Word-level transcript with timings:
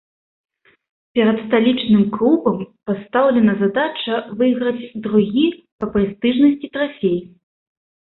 Перад 1.19 1.37
сталічным 1.47 2.03
клубам 2.15 2.57
пастаўлена 2.91 3.53
задача 3.61 4.15
выйграць 4.43 4.85
другі 5.07 5.47
па 5.79 5.85
прэстыжнасці 5.95 6.67
трафей. 6.77 7.19